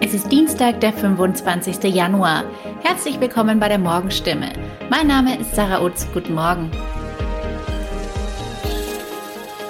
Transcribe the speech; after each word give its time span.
Es 0.00 0.14
ist 0.14 0.30
Dienstag, 0.30 0.80
der 0.80 0.92
25. 0.92 1.82
Januar. 1.92 2.44
Herzlich 2.84 3.18
willkommen 3.18 3.58
bei 3.58 3.68
der 3.68 3.78
Morgenstimme. 3.78 4.52
Mein 4.88 5.08
Name 5.08 5.36
ist 5.36 5.56
Sarah 5.56 5.82
Utz. 5.82 6.06
Guten 6.14 6.34
Morgen. 6.34 6.70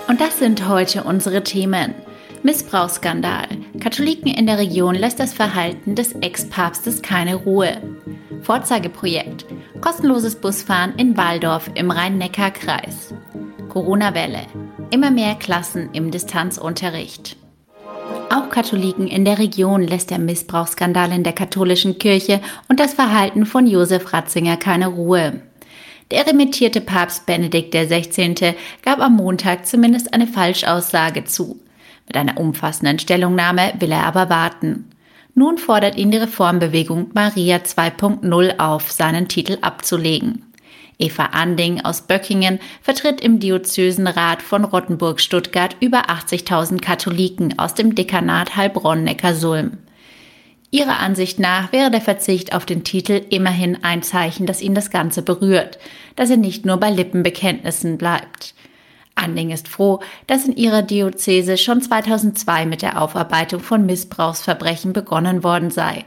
Und 0.08 0.20
das 0.20 0.38
sind 0.38 0.68
heute 0.68 1.04
unsere 1.04 1.42
Themen. 1.42 1.94
Missbrauchsskandal. 2.42 3.46
Katholiken 3.80 4.30
in 4.30 4.46
der 4.46 4.58
Region 4.58 4.94
lässt 4.94 5.20
das 5.20 5.32
Verhalten 5.32 5.94
des 5.94 6.12
Ex-Papstes 6.12 7.00
keine 7.00 7.36
Ruhe. 7.36 7.78
Vorzeigeprojekt. 8.42 9.46
Kostenloses 9.80 10.36
Busfahren 10.36 10.94
in 10.96 11.16
Waldorf 11.16 11.70
im 11.74 11.90
Rhein-Neckar-Kreis. 11.90 13.14
Corona-Welle. 13.70 14.42
Immer 14.90 15.10
mehr 15.10 15.34
Klassen 15.34 15.88
im 15.94 16.10
Distanzunterricht. 16.10 17.36
Auch 18.28 18.50
Katholiken 18.50 19.06
in 19.06 19.24
der 19.24 19.38
Region 19.38 19.82
lässt 19.82 20.10
der 20.10 20.18
Missbrauchsskandal 20.18 21.12
in 21.12 21.22
der 21.22 21.32
katholischen 21.32 21.98
Kirche 21.98 22.40
und 22.68 22.80
das 22.80 22.94
Verhalten 22.94 23.46
von 23.46 23.66
Josef 23.66 24.12
Ratzinger 24.12 24.56
keine 24.56 24.88
Ruhe. 24.88 25.40
Der 26.10 26.26
remittierte 26.26 26.80
Papst 26.80 27.26
Benedikt 27.26 27.74
XVI. 27.74 28.54
gab 28.82 29.00
am 29.00 29.16
Montag 29.16 29.66
zumindest 29.66 30.12
eine 30.12 30.26
Falschaussage 30.26 31.24
zu. 31.24 31.60
Mit 32.06 32.16
einer 32.16 32.38
umfassenden 32.38 32.98
Stellungnahme 32.98 33.74
will 33.78 33.92
er 33.92 34.04
aber 34.04 34.28
warten. 34.28 34.90
Nun 35.34 35.58
fordert 35.58 35.96
ihn 35.96 36.10
die 36.10 36.18
Reformbewegung 36.18 37.10
Maria 37.12 37.56
2.0 37.58 38.58
auf, 38.58 38.90
seinen 38.90 39.28
Titel 39.28 39.58
abzulegen. 39.60 40.45
Eva 40.98 41.26
Anding 41.26 41.82
aus 41.82 42.02
Böckingen 42.02 42.58
vertritt 42.80 43.20
im 43.20 43.38
Diözesenrat 43.38 44.40
von 44.40 44.64
Rottenburg-Stuttgart 44.64 45.76
über 45.80 46.08
80.000 46.08 46.80
Katholiken 46.80 47.58
aus 47.58 47.74
dem 47.74 47.94
Dekanat 47.94 48.56
Heilbronn-Neckarsulm. 48.56 49.78
Ihrer 50.70 50.98
Ansicht 50.98 51.38
nach 51.38 51.72
wäre 51.72 51.90
der 51.90 52.00
Verzicht 52.00 52.54
auf 52.54 52.66
den 52.66 52.82
Titel 52.82 53.24
immerhin 53.30 53.84
ein 53.84 54.02
Zeichen, 54.02 54.46
dass 54.46 54.62
ihn 54.62 54.74
das 54.74 54.90
Ganze 54.90 55.22
berührt, 55.22 55.78
dass 56.16 56.30
er 56.30 56.36
nicht 56.38 56.66
nur 56.66 56.78
bei 56.78 56.90
Lippenbekenntnissen 56.90 57.98
bleibt. 57.98 58.54
Anding 59.14 59.50
ist 59.50 59.68
froh, 59.68 60.00
dass 60.26 60.44
in 60.44 60.56
ihrer 60.56 60.82
Diözese 60.82 61.56
schon 61.56 61.80
2002 61.80 62.66
mit 62.66 62.82
der 62.82 63.00
Aufarbeitung 63.00 63.60
von 63.60 63.86
Missbrauchsverbrechen 63.86 64.92
begonnen 64.92 65.42
worden 65.42 65.70
sei. 65.70 66.04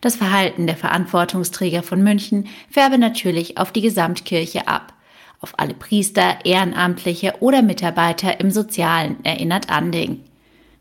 Das 0.00 0.16
Verhalten 0.16 0.66
der 0.66 0.76
Verantwortungsträger 0.76 1.82
von 1.82 2.02
München 2.02 2.48
färbe 2.70 2.98
natürlich 2.98 3.58
auf 3.58 3.72
die 3.72 3.82
Gesamtkirche 3.82 4.68
ab. 4.68 4.92
Auf 5.40 5.54
alle 5.58 5.74
Priester, 5.74 6.38
Ehrenamtliche 6.44 7.34
oder 7.40 7.62
Mitarbeiter 7.62 8.40
im 8.40 8.50
Sozialen, 8.50 9.24
erinnert 9.24 9.70
Anding. 9.70 10.24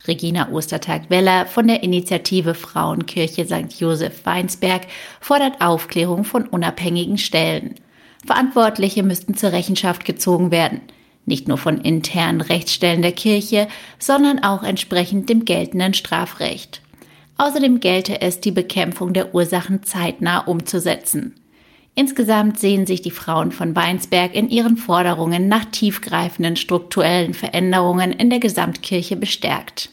Regina 0.07 0.49
Ostertag-Weller 0.49 1.45
von 1.45 1.67
der 1.67 1.83
Initiative 1.83 2.53
Frauenkirche 2.53 3.45
St. 3.45 3.79
Josef 3.79 4.25
Weinsberg 4.25 4.83
fordert 5.19 5.61
Aufklärung 5.61 6.23
von 6.23 6.47
unabhängigen 6.47 7.17
Stellen. 7.17 7.75
Verantwortliche 8.25 9.03
müssten 9.03 9.35
zur 9.35 9.51
Rechenschaft 9.51 10.05
gezogen 10.05 10.51
werden. 10.51 10.81
Nicht 11.25 11.47
nur 11.47 11.57
von 11.57 11.81
internen 11.81 12.41
Rechtsstellen 12.41 13.01
der 13.01 13.11
Kirche, 13.11 13.67
sondern 13.97 14.43
auch 14.43 14.63
entsprechend 14.63 15.29
dem 15.29 15.43
geltenden 15.45 15.95
Strafrecht. 15.95 16.81
Außerdem 17.37 17.79
gelte 17.79 18.21
es, 18.21 18.39
die 18.39 18.51
Bekämpfung 18.51 19.13
der 19.13 19.35
Ursachen 19.35 19.83
zeitnah 19.83 20.39
umzusetzen. 20.39 21.35
Insgesamt 21.95 22.59
sehen 22.59 22.85
sich 22.85 23.01
die 23.01 23.11
Frauen 23.11 23.53
von 23.53 23.75
Weinsberg 23.75 24.35
in 24.35 24.49
ihren 24.49 24.75
Forderungen 24.75 25.47
nach 25.47 25.65
tiefgreifenden 25.65 26.57
strukturellen 26.57 27.33
Veränderungen 27.33 28.11
in 28.11 28.29
der 28.29 28.39
Gesamtkirche 28.39 29.15
bestärkt. 29.15 29.89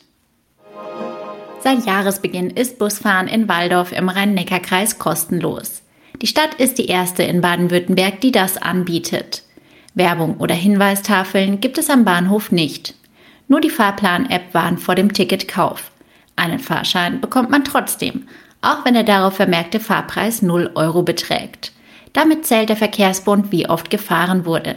Seit 1.61 1.87
Jahresbeginn 1.87 2.51
ist 2.51 2.81
Busfahren 2.81 3.29
in 3.29 3.49
Waldorf 3.49 3.93
im 3.93 4.09
Rhein-Neckar-Kreis 4.09 4.99
kostenlos. 4.99 5.83
Die 6.21 6.27
Stadt 6.27 6.55
ist 6.55 6.79
die 6.79 6.87
erste 6.87 7.23
in 7.23 7.41
Baden-Württemberg, 7.41 8.21
die 8.21 8.33
das 8.33 8.57
anbietet. 8.57 9.45
Werbung 9.95 10.39
oder 10.39 10.57
Hinweistafeln 10.57 11.61
gibt 11.61 11.79
es 11.79 11.89
am 11.89 12.05
Bahnhof 12.05 12.51
nicht. 12.51 12.95
Nur 13.47 13.61
die 13.61 13.71
Fahrplan-App 13.71 14.53
warnt 14.53 14.81
vor 14.81 14.97
dem 14.97 15.13
Ticketkauf. 15.13 15.92
Einen 16.37 16.59
Fahrschein 16.59 17.21
bekommt 17.21 17.51
man 17.51 17.65
trotzdem, 17.65 18.27
auch 18.63 18.85
wenn 18.85 18.95
der 18.95 19.03
darauf 19.03 19.37
vermerkte 19.37 19.81
Fahrpreis 19.81 20.43
0 20.43 20.71
Euro 20.75 21.03
beträgt. 21.03 21.73
Damit 22.13 22.47
zählt 22.47 22.69
der 22.69 22.77
Verkehrsbund, 22.77 23.53
wie 23.53 23.69
oft 23.69 23.91
gefahren 23.91 24.45
wurde. 24.45 24.77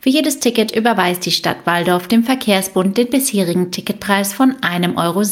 Für 0.00 0.10
jedes 0.10 0.40
Ticket 0.40 0.74
überweist 0.74 1.24
die 1.26 1.30
Stadt 1.30 1.58
Waldorf 1.64 2.08
dem 2.08 2.24
Verkehrsbund 2.24 2.98
den 2.98 3.08
bisherigen 3.08 3.70
Ticketpreis 3.70 4.32
von 4.32 4.54
1,70 4.56 4.96
Euro. 4.96 5.22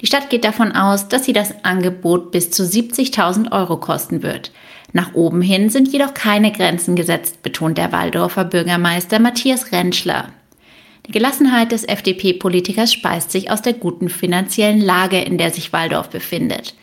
Die 0.00 0.06
Stadt 0.06 0.30
geht 0.30 0.44
davon 0.44 0.72
aus, 0.72 1.08
dass 1.08 1.24
sie 1.24 1.32
das 1.32 1.64
Angebot 1.64 2.30
bis 2.30 2.50
zu 2.50 2.62
70.000 2.62 3.52
Euro 3.52 3.76
kosten 3.78 4.22
wird. 4.22 4.52
Nach 4.92 5.14
oben 5.14 5.42
hin 5.42 5.68
sind 5.68 5.92
jedoch 5.92 6.14
keine 6.14 6.52
Grenzen 6.52 6.96
gesetzt, 6.96 7.42
betont 7.42 7.76
der 7.76 7.92
Waldorfer 7.92 8.44
Bürgermeister 8.44 9.18
Matthias 9.18 9.72
Rentschler. 9.72 10.28
Die 11.06 11.12
Gelassenheit 11.12 11.72
des 11.72 11.84
FDP-Politikers 11.84 12.92
speist 12.92 13.30
sich 13.30 13.50
aus 13.50 13.62
der 13.62 13.72
guten 13.72 14.08
finanziellen 14.08 14.80
Lage, 14.80 15.20
in 15.20 15.38
der 15.38 15.50
sich 15.50 15.72
Waldorf 15.72 16.10
befindet. 16.10 16.74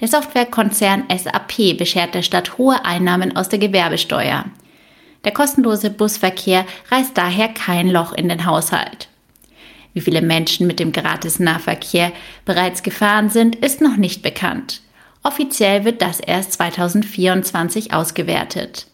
Der 0.00 0.08
Softwarekonzern 0.08 1.04
SAP 1.08 1.76
beschert 1.76 2.14
der 2.14 2.22
Stadt 2.22 2.58
hohe 2.58 2.84
Einnahmen 2.84 3.36
aus 3.36 3.48
der 3.48 3.58
Gewerbesteuer. 3.58 4.44
Der 5.24 5.32
kostenlose 5.32 5.90
Busverkehr 5.90 6.66
reißt 6.90 7.16
daher 7.16 7.48
kein 7.48 7.88
Loch 7.88 8.12
in 8.12 8.28
den 8.28 8.46
Haushalt. 8.46 9.08
Wie 9.94 10.02
viele 10.02 10.20
Menschen 10.20 10.66
mit 10.66 10.78
dem 10.78 10.92
Gratis-Nahverkehr 10.92 12.12
bereits 12.44 12.82
gefahren 12.82 13.30
sind, 13.30 13.56
ist 13.56 13.80
noch 13.80 13.96
nicht 13.96 14.22
bekannt. 14.22 14.82
Offiziell 15.22 15.84
wird 15.84 16.02
das 16.02 16.20
erst 16.20 16.52
2024 16.52 17.94
ausgewertet. 17.94 18.86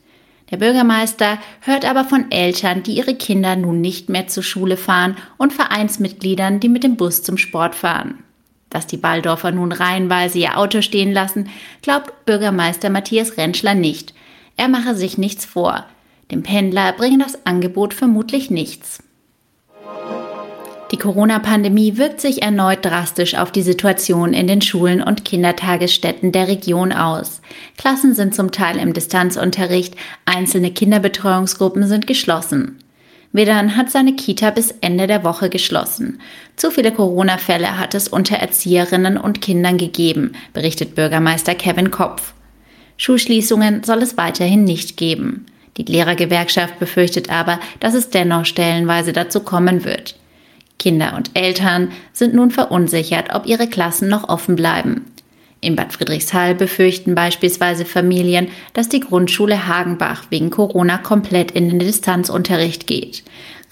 Der 0.52 0.58
Bürgermeister 0.58 1.38
hört 1.62 1.86
aber 1.86 2.04
von 2.04 2.30
Eltern, 2.30 2.82
die 2.82 2.92
ihre 2.92 3.14
Kinder 3.14 3.56
nun 3.56 3.80
nicht 3.80 4.10
mehr 4.10 4.28
zur 4.28 4.42
Schule 4.42 4.76
fahren 4.76 5.16
und 5.38 5.54
Vereinsmitgliedern, 5.54 6.60
die 6.60 6.68
mit 6.68 6.84
dem 6.84 6.96
Bus 6.96 7.22
zum 7.22 7.38
Sport 7.38 7.74
fahren. 7.74 8.22
Dass 8.68 8.86
die 8.86 9.02
Waldorfer 9.02 9.50
nun 9.50 9.72
reihenweise 9.72 10.38
ihr 10.38 10.58
Auto 10.58 10.82
stehen 10.82 11.12
lassen, 11.12 11.48
glaubt 11.80 12.26
Bürgermeister 12.26 12.90
Matthias 12.90 13.38
Rentschler 13.38 13.74
nicht. 13.74 14.12
Er 14.58 14.68
mache 14.68 14.94
sich 14.94 15.16
nichts 15.16 15.46
vor. 15.46 15.86
Dem 16.30 16.42
Pendler 16.42 16.92
bringe 16.92 17.18
das 17.18 17.46
Angebot 17.46 17.94
vermutlich 17.94 18.50
nichts. 18.50 19.02
Die 20.92 20.98
Corona-Pandemie 20.98 21.96
wirkt 21.96 22.20
sich 22.20 22.42
erneut 22.42 22.84
drastisch 22.84 23.34
auf 23.34 23.50
die 23.50 23.62
Situation 23.62 24.34
in 24.34 24.46
den 24.46 24.60
Schulen 24.60 25.02
und 25.02 25.24
Kindertagesstätten 25.24 26.32
der 26.32 26.48
Region 26.48 26.92
aus. 26.92 27.40
Klassen 27.78 28.14
sind 28.14 28.34
zum 28.34 28.52
Teil 28.52 28.76
im 28.76 28.92
Distanzunterricht, 28.92 29.96
einzelne 30.26 30.70
Kinderbetreuungsgruppen 30.70 31.86
sind 31.88 32.06
geschlossen. 32.06 32.78
Wedern 33.32 33.74
hat 33.78 33.90
seine 33.90 34.14
Kita 34.14 34.50
bis 34.50 34.74
Ende 34.82 35.06
der 35.06 35.24
Woche 35.24 35.48
geschlossen. 35.48 36.20
Zu 36.56 36.70
viele 36.70 36.92
Corona-Fälle 36.92 37.78
hat 37.78 37.94
es 37.94 38.08
unter 38.08 38.36
Erzieherinnen 38.36 39.16
und 39.16 39.40
Kindern 39.40 39.78
gegeben, 39.78 40.32
berichtet 40.52 40.94
Bürgermeister 40.94 41.54
Kevin 41.54 41.90
Kopf. 41.90 42.34
Schulschließungen 42.98 43.82
soll 43.82 44.02
es 44.02 44.18
weiterhin 44.18 44.64
nicht 44.64 44.98
geben. 44.98 45.46
Die 45.78 45.90
Lehrergewerkschaft 45.90 46.78
befürchtet 46.78 47.30
aber, 47.30 47.58
dass 47.80 47.94
es 47.94 48.10
dennoch 48.10 48.44
stellenweise 48.44 49.14
dazu 49.14 49.40
kommen 49.40 49.86
wird. 49.86 50.16
Kinder 50.78 51.14
und 51.16 51.30
Eltern 51.34 51.92
sind 52.12 52.34
nun 52.34 52.50
verunsichert, 52.50 53.34
ob 53.34 53.46
ihre 53.46 53.68
Klassen 53.68 54.08
noch 54.08 54.28
offen 54.28 54.56
bleiben. 54.56 55.04
In 55.60 55.76
Bad 55.76 55.92
Friedrichshall 55.92 56.56
befürchten 56.56 57.14
beispielsweise 57.14 57.84
Familien, 57.84 58.48
dass 58.72 58.88
die 58.88 58.98
Grundschule 58.98 59.68
Hagenbach 59.68 60.24
wegen 60.30 60.50
Corona 60.50 60.98
komplett 60.98 61.52
in 61.52 61.68
den 61.68 61.78
Distanzunterricht 61.78 62.88
geht. 62.88 63.22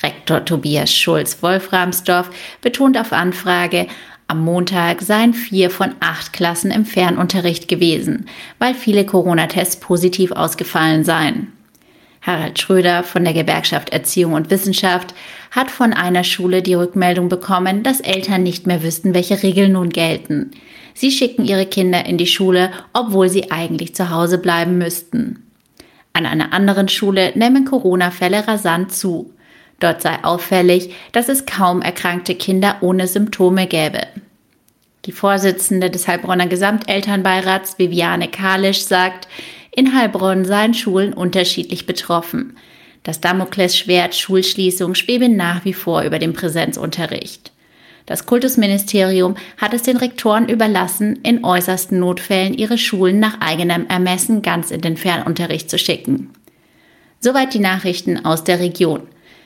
Rektor 0.01 0.45
Tobias 0.45 0.95
Schulz-Wolframsdorf 0.95 2.31
betont 2.61 2.97
auf 2.97 3.13
Anfrage, 3.13 3.89
am 4.29 4.45
Montag 4.45 5.03
seien 5.03 5.35
vier 5.35 5.71
von 5.71 5.97
acht 5.99 6.33
Klassen 6.33 6.71
im 6.71 6.87
Fernunterricht 6.87 7.67
gewesen, 7.67 8.27
weil 8.61 8.75
viele 8.75 9.05
Corona-Tests 9.05 9.81
positiv 9.81 10.31
ausgefallen 10.31 11.03
seien. 11.03 11.53
Harald 12.23 12.59
Schröder 12.59 13.03
von 13.03 13.25
der 13.25 13.33
Gewerkschaft 13.33 13.91
Erziehung 13.91 14.35
und 14.35 14.51
Wissenschaft 14.51 15.15
hat 15.51 15.71
von 15.71 15.93
einer 15.93 16.23
Schule 16.25 16.63
die 16.63 16.75
Rückmeldung 16.75 17.29
bekommen, 17.29 17.83
dass 17.83 18.01
Eltern 18.01 18.43
nicht 18.43 18.67
mehr 18.67 18.83
wüssten, 18.83 19.15
welche 19.15 19.43
Regeln 19.43 19.73
nun 19.73 19.89
gelten. 19.89 20.51
Sie 20.95 21.11
schicken 21.11 21.47
ihre 21.47 21.67
Kinder 21.67 22.05
in 22.05 22.19
die 22.19 22.27
Schule, 22.27 22.71
obwohl 22.93 23.29
sie 23.29 23.51
eigentlich 23.51 23.95
zu 23.95 24.11
Hause 24.11 24.39
bleiben 24.39 24.77
müssten. 24.77 25.51
An 26.13 26.27
einer 26.27 26.53
anderen 26.53 26.89
Schule 26.89 27.33
nehmen 27.37 27.65
Corona-Fälle 27.65 28.47
rasant 28.47 28.93
zu. 28.93 29.33
Dort 29.79 30.03
sei 30.03 30.23
auffällig, 30.23 30.93
dass 31.13 31.31
es 31.31 31.47
kaum 31.47 31.81
erkrankte 31.81 32.35
Kinder 32.35 32.77
ohne 32.83 33.07
Symptome 33.07 33.67
gäbe. 33.67 34.03
Die 35.07 35.13
Vorsitzende 35.13 35.89
des 35.89 36.07
Heilbronner 36.07 36.47
Gesamtelternbeirats 36.47 37.79
Viviane 37.79 38.29
Kalisch 38.29 38.83
sagt, 38.83 39.29
in 39.71 39.95
Heilbronn 39.95 40.45
seien 40.45 40.75
Schulen 40.75 41.13
unterschiedlich 41.13 41.87
betroffen. 41.87 42.57
Das 43.03 43.21
Damoklesschwert 43.21 44.15
Schulschließung 44.15 44.95
schwebe 44.95 45.29
nach 45.29 45.65
wie 45.65 45.73
vor 45.73 46.03
über 46.03 46.19
dem 46.19 46.33
Präsenzunterricht. 46.33 47.53
Das 48.07 48.27
Kultusministerium 48.27 49.37
hat 49.57 49.73
es 49.73 49.83
den 49.83 49.97
Rektoren 49.97 50.49
überlassen, 50.49 51.21
in 51.23 51.45
äußersten 51.45 51.99
Notfällen 51.99 52.55
ihre 52.55 52.77
Schulen 52.77 53.21
nach 53.21 53.41
eigenem 53.41 53.87
Ermessen 53.87 54.43
ganz 54.43 54.71
in 54.71 54.81
den 54.81 54.97
Fernunterricht 54.97 55.71
zu 55.71 55.79
schicken. 55.79 56.31
Soweit 57.21 57.55
die 57.55 57.61
Nachrichten 57.61 58.25
aus 58.25 58.43
der 58.45 58.59
Region. 58.59 59.03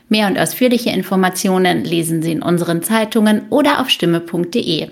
Mehr 0.09 0.29
und 0.29 0.39
ausführliche 0.39 0.91
Informationen 0.91 1.85
lesen 1.85 2.23
Sie 2.23 2.33
in 2.33 2.43
unseren 2.43 2.83
Zeitungen 2.83 3.43
oder 3.51 3.81
auf 3.81 3.91
stimme.de. 3.91 4.89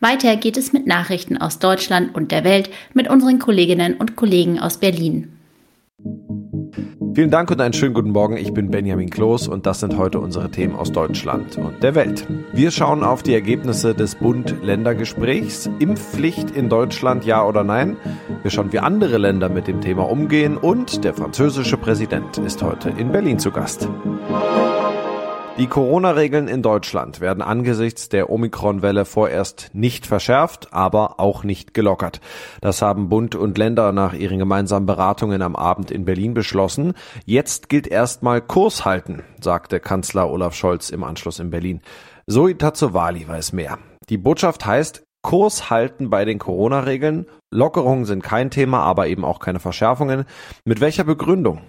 Weiter 0.00 0.36
geht 0.36 0.56
es 0.56 0.72
mit 0.72 0.86
Nachrichten 0.86 1.36
aus 1.36 1.58
Deutschland 1.58 2.14
und 2.14 2.30
der 2.30 2.44
Welt 2.44 2.70
mit 2.94 3.10
unseren 3.10 3.38
Kolleginnen 3.38 3.94
und 3.94 4.14
Kollegen 4.14 4.60
aus 4.60 4.78
Berlin. 4.78 5.32
Vielen 7.14 7.30
Dank 7.32 7.50
und 7.50 7.60
einen 7.60 7.72
schönen 7.72 7.94
guten 7.94 8.10
Morgen. 8.10 8.36
Ich 8.36 8.52
bin 8.52 8.70
Benjamin 8.70 9.10
Kloß 9.10 9.48
und 9.48 9.66
das 9.66 9.80
sind 9.80 9.98
heute 9.98 10.20
unsere 10.20 10.52
Themen 10.52 10.76
aus 10.76 10.92
Deutschland 10.92 11.58
und 11.58 11.82
der 11.82 11.96
Welt. 11.96 12.28
Wir 12.52 12.70
schauen 12.70 13.02
auf 13.02 13.24
die 13.24 13.34
Ergebnisse 13.34 13.92
des 13.92 14.14
Bund-Länder-Gesprächs. 14.14 15.68
Impfpflicht 15.80 16.52
in 16.52 16.68
Deutschland, 16.68 17.24
ja 17.24 17.44
oder 17.44 17.64
nein? 17.64 17.96
Wir 18.42 18.52
schauen, 18.52 18.72
wie 18.72 18.78
andere 18.78 19.18
Länder 19.18 19.48
mit 19.48 19.66
dem 19.66 19.80
Thema 19.80 20.08
umgehen 20.08 20.56
und 20.56 21.02
der 21.02 21.14
französische 21.14 21.76
Präsident 21.76 22.38
ist 22.38 22.62
heute 22.62 22.90
in 22.90 23.10
Berlin 23.10 23.40
zu 23.40 23.50
Gast. 23.50 23.88
Die 25.58 25.66
Corona-Regeln 25.66 26.46
in 26.46 26.62
Deutschland 26.62 27.20
werden 27.20 27.42
angesichts 27.42 28.08
der 28.08 28.30
Omikron-Welle 28.30 29.04
vorerst 29.04 29.70
nicht 29.72 30.06
verschärft, 30.06 30.72
aber 30.72 31.18
auch 31.18 31.42
nicht 31.42 31.74
gelockert. 31.74 32.20
Das 32.60 32.80
haben 32.80 33.08
Bund 33.08 33.34
und 33.34 33.58
Länder 33.58 33.90
nach 33.90 34.12
ihren 34.12 34.38
gemeinsamen 34.38 34.86
Beratungen 34.86 35.42
am 35.42 35.56
Abend 35.56 35.90
in 35.90 36.04
Berlin 36.04 36.32
beschlossen. 36.32 36.92
Jetzt 37.24 37.68
gilt 37.68 37.88
erstmal 37.88 38.40
Kurs 38.40 38.84
halten, 38.84 39.24
sagte 39.40 39.80
Kanzler 39.80 40.30
Olaf 40.30 40.54
Scholz 40.54 40.90
im 40.90 41.02
Anschluss 41.02 41.40
in 41.40 41.50
Berlin. 41.50 41.80
Zoe 42.28 42.56
Tazzovali 42.56 43.26
weiß 43.26 43.52
mehr. 43.52 43.78
Die 44.08 44.18
Botschaft 44.18 44.64
heißt, 44.64 45.02
Kurs 45.22 45.70
halten 45.70 46.08
bei 46.08 46.24
den 46.24 46.38
Corona-Regeln. 46.38 47.26
Lockerungen 47.50 48.04
sind 48.04 48.22
kein 48.22 48.50
Thema, 48.50 48.84
aber 48.84 49.08
eben 49.08 49.24
auch 49.24 49.40
keine 49.40 49.58
Verschärfungen. 49.58 50.24
Mit 50.64 50.80
welcher 50.80 51.02
Begründung? 51.02 51.62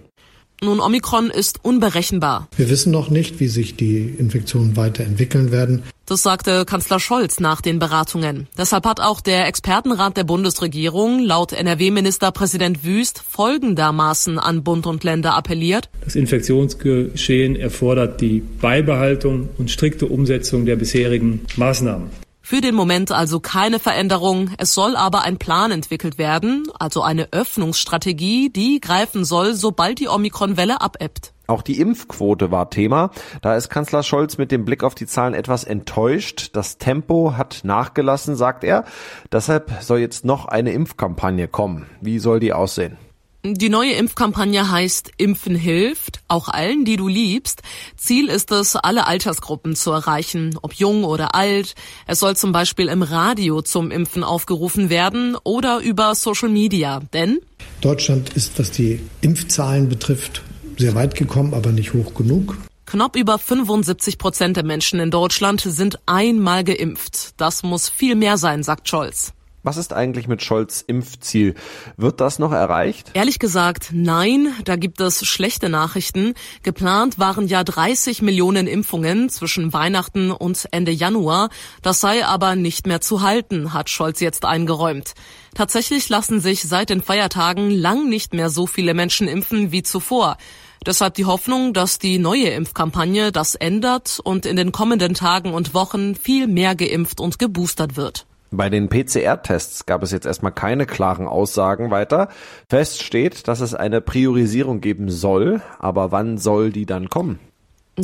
Nun, 0.61 0.81
Omikron 0.81 1.29
ist 1.29 1.63
unberechenbar. 1.63 2.49
Wir 2.57 2.69
wissen 2.69 2.91
noch 2.91 3.09
nicht, 3.09 3.39
wie 3.39 3.47
sich 3.47 3.77
die 3.77 3.99
Infektionen 4.17 4.75
weiterentwickeln 4.75 5.51
werden. 5.51 5.83
Das 6.05 6.21
sagte 6.21 6.65
Kanzler 6.65 6.99
Scholz 6.99 7.39
nach 7.39 7.61
den 7.61 7.79
Beratungen. 7.79 8.47
Deshalb 8.57 8.85
hat 8.85 8.99
auch 8.99 9.21
der 9.21 9.47
Expertenrat 9.47 10.17
der 10.17 10.25
Bundesregierung 10.25 11.19
laut 11.19 11.53
NRW-Ministerpräsident 11.53 12.83
Wüst 12.83 13.23
folgendermaßen 13.29 14.37
an 14.37 14.63
Bund 14.63 14.85
und 14.85 15.03
Länder 15.03 15.35
appelliert. 15.35 15.89
Das 16.03 16.15
Infektionsgeschehen 16.15 17.55
erfordert 17.55 18.19
die 18.19 18.41
Beibehaltung 18.59 19.49
und 19.57 19.71
strikte 19.71 20.07
Umsetzung 20.07 20.65
der 20.65 20.75
bisherigen 20.75 21.41
Maßnahmen. 21.55 22.09
Für 22.49 22.61
den 22.61 22.73
Moment 22.73 23.11
also 23.11 23.39
keine 23.39 23.77
Veränderung. 23.77 24.49
Es 24.57 24.73
soll 24.73 24.95
aber 24.95 25.21
ein 25.21 25.37
Plan 25.37 25.69
entwickelt 25.69 26.17
werden, 26.17 26.63
also 26.79 27.03
eine 27.03 27.31
Öffnungsstrategie, 27.31 28.49
die 28.49 28.79
greifen 28.81 29.23
soll, 29.23 29.53
sobald 29.53 29.99
die 29.99 30.07
Omikron-Welle 30.07 30.81
abebbt. 30.81 31.31
Auch 31.45 31.61
die 31.61 31.79
Impfquote 31.79 32.49
war 32.49 32.71
Thema. 32.71 33.11
Da 33.43 33.55
ist 33.55 33.69
Kanzler 33.69 34.01
Scholz 34.01 34.39
mit 34.39 34.51
dem 34.51 34.65
Blick 34.65 34.83
auf 34.83 34.95
die 34.95 35.05
Zahlen 35.05 35.35
etwas 35.35 35.63
enttäuscht. 35.63 36.49
Das 36.53 36.79
Tempo 36.79 37.35
hat 37.37 37.59
nachgelassen, 37.61 38.35
sagt 38.35 38.63
er. 38.63 38.83
Deshalb 39.31 39.71
soll 39.81 39.99
jetzt 39.99 40.25
noch 40.25 40.47
eine 40.47 40.71
Impfkampagne 40.71 41.47
kommen. 41.47 41.85
Wie 42.01 42.17
soll 42.17 42.39
die 42.39 42.53
aussehen? 42.53 42.97
Die 43.45 43.69
neue 43.69 43.93
Impfkampagne 43.93 44.69
heißt 44.69 45.11
Impfen 45.15 45.55
hilft, 45.55 46.19
auch 46.27 46.49
allen, 46.49 46.83
die 46.83 46.97
du 46.97 47.07
liebst. 47.07 47.61
Ziel 47.95 48.27
ist 48.27 48.51
es, 48.51 48.75
alle 48.75 49.07
Altersgruppen 49.07 49.77
zu 49.77 49.91
erreichen, 49.91 50.59
ob 50.61 50.73
jung 50.73 51.05
oder 51.05 51.35
alt. 51.35 51.75
Es 52.05 52.19
soll 52.19 52.35
zum 52.35 52.51
Beispiel 52.51 52.89
im 52.89 53.01
Radio 53.01 53.61
zum 53.61 53.91
Impfen 53.91 54.25
aufgerufen 54.25 54.89
werden 54.89 55.37
oder 55.41 55.79
über 55.79 56.15
Social 56.15 56.49
Media. 56.49 56.99
Denn 57.13 57.39
Deutschland 57.79 58.33
ist, 58.33 58.59
was 58.59 58.71
die 58.71 58.99
Impfzahlen 59.21 59.87
betrifft, 59.87 60.41
sehr 60.77 60.93
weit 60.95 61.15
gekommen, 61.15 61.53
aber 61.53 61.71
nicht 61.71 61.93
hoch 61.93 62.13
genug. 62.13 62.57
Knapp 62.85 63.15
über 63.15 63.39
75 63.39 64.17
Prozent 64.17 64.57
der 64.57 64.65
Menschen 64.65 64.99
in 64.99 65.11
Deutschland 65.11 65.61
sind 65.61 65.97
einmal 66.07 66.65
geimpft. 66.65 67.35
Das 67.37 67.63
muss 67.63 67.87
viel 67.87 68.15
mehr 68.15 68.37
sein, 68.37 68.63
sagt 68.63 68.89
Scholz. 68.89 69.31
Was 69.61 69.75
ist 69.75 69.91
eigentlich 69.91 70.29
mit 70.29 70.41
Scholz 70.41 70.81
Impfziel? 70.81 71.53
Wird 71.97 72.21
das 72.21 72.39
noch 72.39 72.53
erreicht? 72.53 73.11
Ehrlich 73.13 73.39
gesagt, 73.39 73.89
nein, 73.91 74.53
da 74.63 74.77
gibt 74.77 75.01
es 75.01 75.25
schlechte 75.25 75.67
Nachrichten. 75.67 76.33
Geplant 76.63 77.19
waren 77.19 77.45
ja 77.47 77.65
30 77.65 78.21
Millionen 78.21 78.67
Impfungen 78.67 79.29
zwischen 79.29 79.73
Weihnachten 79.73 80.31
und 80.31 80.65
Ende 80.71 80.91
Januar. 80.91 81.49
Das 81.81 81.99
sei 81.99 82.25
aber 82.25 82.55
nicht 82.55 82.87
mehr 82.87 83.01
zu 83.01 83.21
halten, 83.21 83.73
hat 83.73 83.89
Scholz 83.89 84.21
jetzt 84.21 84.45
eingeräumt. 84.45 85.13
Tatsächlich 85.55 86.07
lassen 86.07 86.39
sich 86.39 86.63
seit 86.63 86.89
den 86.89 87.01
Feiertagen 87.01 87.69
lang 87.69 88.07
nicht 88.07 88.33
mehr 88.33 88.49
so 88.49 88.65
viele 88.65 88.93
Menschen 88.93 89.27
impfen 89.27 89.73
wie 89.73 89.83
zuvor. 89.83 90.37
Deshalb 90.85 91.15
die 91.15 91.25
Hoffnung, 91.25 91.73
dass 91.73 91.99
die 91.99 92.17
neue 92.17 92.47
Impfkampagne 92.47 93.33
das 93.33 93.55
ändert 93.55 94.21
und 94.23 94.45
in 94.45 94.55
den 94.55 94.71
kommenden 94.71 95.15
Tagen 95.15 95.53
und 95.53 95.73
Wochen 95.73 96.15
viel 96.15 96.47
mehr 96.47 96.75
geimpft 96.75 97.19
und 97.19 97.37
geboostert 97.37 97.97
wird. 97.97 98.25
Bei 98.51 98.69
den 98.69 98.89
PCR-Tests 98.89 99.85
gab 99.85 100.01
es 100.01 100.11
jetzt 100.11 100.25
erstmal 100.25 100.51
keine 100.51 100.87
klaren 100.87 101.27
Aussagen 101.27 101.91
weiter. 101.91 102.29
Fest 102.67 103.03
steht, 103.03 103.47
dass 103.47 103.59
es 103.59 103.75
eine 103.75 104.01
Priorisierung 104.01 104.81
geben 104.81 105.11
soll, 105.11 105.61
aber 105.77 106.11
wann 106.11 106.37
soll 106.39 106.71
die 106.71 106.87
dann 106.87 107.09
kommen? 107.09 107.39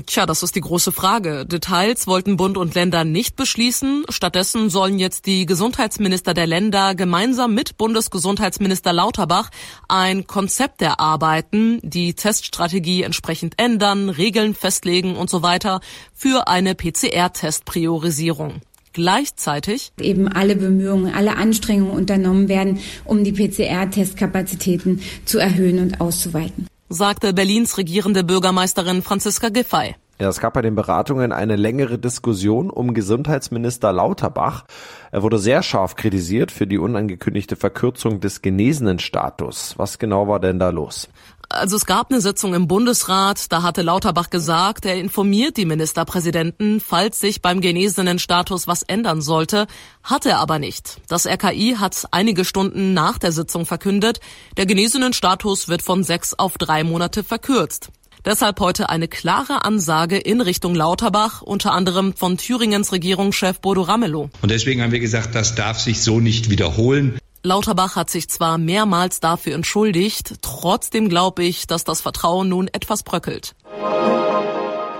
Tja, 0.06 0.26
das 0.26 0.44
ist 0.44 0.56
die 0.56 0.62
große 0.62 0.92
Frage. 0.92 1.46
Details 1.46 2.06
wollten 2.06 2.36
Bund 2.36 2.58
und 2.58 2.76
Länder 2.76 3.06
nicht 3.06 3.38
beschließen. 3.38 4.04
Stattdessen 4.10 4.70
sollen 4.70 5.00
jetzt 5.00 5.26
die 5.26 5.46
Gesundheitsminister 5.46 6.34
der 6.34 6.48
Länder 6.48 6.96
gemeinsam 6.96 7.54
mit 7.54 7.78
Bundesgesundheitsminister 7.78 8.92
Lauterbach 8.92 9.52
ein 9.88 10.28
Konzept 10.28 10.82
erarbeiten, 10.82 11.80
die 11.82 12.14
Teststrategie 12.14 13.04
entsprechend 13.04 13.56
ändern, 13.58 14.10
Regeln 14.10 14.54
festlegen 14.54 15.16
und 15.16 15.30
so 15.30 15.44
weiter 15.44 15.80
für 16.14 16.50
eine 16.50 16.76
PCR-Testpriorisierung 16.76 18.62
gleichzeitig 18.96 19.92
eben 20.02 20.28
alle 20.28 20.56
Bemühungen, 20.56 21.14
alle 21.14 21.36
Anstrengungen 21.36 21.94
unternommen 21.94 22.50
werden, 22.50 22.80
um 23.04 23.24
die 23.24 23.34
PCR-Testkapazitäten 23.34 25.02
zu 25.26 25.38
erhöhen 25.38 25.80
und 25.80 26.02
auszuweiten. 26.02 26.68
Sagte 26.90 27.34
Berlins 27.34 27.78
regierende 27.78 28.24
Bürgermeisterin 28.24 29.04
Franziska 29.04 29.50
Giffey. 29.50 29.96
Ja, 30.18 30.30
es 30.30 30.40
gab 30.40 30.54
bei 30.54 30.62
den 30.62 30.76
Beratungen 30.76 31.34
eine 31.34 31.58
längere 31.58 32.00
Diskussion 32.00 32.70
um 32.70 32.94
Gesundheitsminister 32.94 33.92
Lauterbach. 33.92 34.64
Er 35.12 35.24
wurde 35.24 35.40
sehr 35.40 35.62
scharf 35.62 35.98
kritisiert 35.98 36.52
für 36.52 36.68
die 36.68 36.78
unangekündigte 36.78 37.58
Verkürzung 37.58 38.22
des 38.22 38.42
genesenen 38.42 39.00
Status. 39.00 39.74
Was 39.78 40.00
genau 40.00 40.30
war 40.30 40.40
denn 40.40 40.58
da 40.58 40.70
los? 40.70 41.10
Also 41.50 41.76
es 41.76 41.86
gab 41.86 42.12
eine 42.12 42.22
Sitzung 42.22 42.54
im 42.54 42.68
Bundesrat, 42.68 43.52
da 43.52 43.62
hatte 43.62 43.82
Lauterbach 43.82 44.30
gesagt, 44.30 44.86
er 44.86 44.96
informiert 44.96 45.58
die 45.58 45.66
Ministerpräsidenten, 45.66 46.80
falls 46.80 47.20
sich 47.20 47.42
beim 47.42 47.62
genesenen 47.62 48.20
Status 48.20 48.68
was 48.68 48.84
ändern 48.84 49.22
sollte, 49.22 49.68
hat 50.04 50.26
er 50.26 50.40
aber 50.40 50.60
nicht. 50.60 50.98
Das 51.08 51.26
RKI 51.26 51.76
hat 51.80 52.06
einige 52.12 52.46
Stunden 52.46 52.94
nach 52.94 53.18
der 53.18 53.32
Sitzung 53.32 53.66
verkündet, 53.66 54.20
der 54.58 54.66
genesenen 54.66 55.14
Status 55.14 55.68
wird 55.68 55.82
von 55.82 56.04
sechs 56.04 56.34
auf 56.34 56.58
drei 56.58 56.84
Monate 56.84 57.24
verkürzt. 57.24 57.90
Deshalb 58.26 58.60
heute 58.60 58.90
eine 58.90 59.08
klare 59.08 59.66
Ansage 59.66 60.18
in 60.18 60.42
Richtung 60.42 60.74
Lauterbach, 60.74 61.44
unter 61.44 61.74
anderem 61.74 62.16
von 62.16 62.38
Thüringens 62.38 62.92
Regierungschef 62.92 63.60
Bodo 63.60 63.84
Ramelow. 63.84 64.32
Und 64.42 64.50
deswegen 64.50 64.82
haben 64.82 64.92
wir 64.92 65.00
gesagt, 65.00 65.36
das 65.36 65.54
darf 65.54 65.80
sich 65.80 66.02
so 66.02 66.20
nicht 66.20 66.50
wiederholen. 66.50 67.20
Lauterbach 67.46 67.96
hat 67.96 68.10
sich 68.10 68.28
zwar 68.28 68.58
mehrmals 68.58 69.20
dafür 69.20 69.54
entschuldigt, 69.54 70.36
trotzdem 70.42 71.10
glaube 71.10 71.44
ich, 71.44 71.68
dass 71.68 71.84
das 71.84 72.02
Vertrauen 72.02 72.50
nun 72.50 72.68
etwas 72.68 73.04
bröckelt. 73.04 73.56